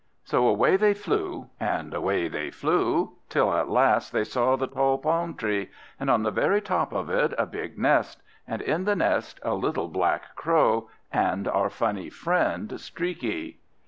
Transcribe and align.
So 0.23 0.47
away 0.47 0.77
they 0.77 0.95
flew, 0.95 1.51
and 1.59 1.93
away 1.93 2.27
they 2.27 2.49
flew, 2.49 3.17
till 3.29 3.53
at 3.55 3.69
last 3.69 4.11
they 4.11 4.23
saw 4.23 4.55
the 4.55 4.65
tall 4.65 4.97
palm 4.97 5.35
tree; 5.35 5.69
and 5.99 6.09
on 6.09 6.23
the 6.23 6.31
very 6.31 6.59
top 6.59 6.91
of 6.91 7.07
it, 7.11 7.35
a 7.37 7.45
big 7.45 7.77
nest; 7.77 8.23
and 8.47 8.63
in 8.63 8.85
the 8.85 8.95
nest, 8.95 9.39
a 9.43 9.53
little 9.53 9.89
black 9.89 10.33
Crow, 10.35 10.89
and 11.13 11.47
our 11.47 11.69
funny 11.69 12.09
friend 12.09 12.81
Streaky. 12.81 13.59